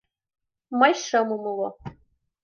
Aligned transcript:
Мый 0.79 0.93
шым 1.05 1.27
умыло. 1.35 1.69